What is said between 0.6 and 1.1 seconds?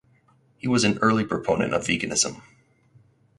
was an